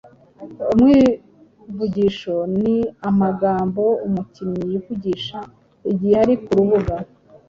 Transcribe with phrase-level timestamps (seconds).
[0.73, 2.75] Umwivugisho: Ni
[3.09, 5.39] amagambo umukinnyi yivugisha
[5.91, 6.95] igihe ari ku rubuga